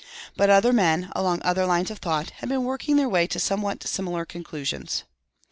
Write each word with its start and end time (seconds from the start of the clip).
But 0.35 0.49
other 0.49 0.73
men, 0.73 1.11
along 1.15 1.43
other 1.43 1.63
lines 1.63 1.91
of 1.91 1.99
thought, 1.99 2.31
had 2.37 2.49
been 2.49 2.63
working 2.63 2.95
their 2.95 3.07
way 3.07 3.27
to 3.27 3.39
somewhat 3.39 3.83
similar 3.87 4.25
conclusions. 4.25 5.03